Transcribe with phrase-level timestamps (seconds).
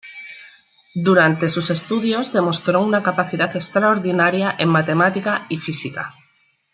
[0.95, 6.11] Durante sus estudios demostró una capacidad extraordinaria en Matemática y Física.